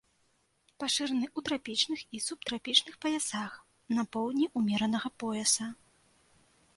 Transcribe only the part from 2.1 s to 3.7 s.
і субтрапічных паясах,